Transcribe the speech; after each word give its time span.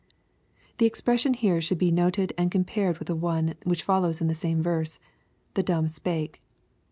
]The 0.79 0.87
expression 0.87 1.35
here 1.35 1.53
used 1.57 1.67
should 1.67 1.77
be 1.77 1.91
noted 1.91 2.33
and 2.35 2.49
compared 2.49 2.97
with 2.97 3.07
the 3.07 3.15
one 3.15 3.53
which 3.65 3.83
follows 3.83 4.19
in 4.19 4.25
the 4.25 4.33
same 4.33 4.63
verse," 4.63 4.97
the 5.53 5.61
dumb 5.61 5.87
spake." 5.87 6.41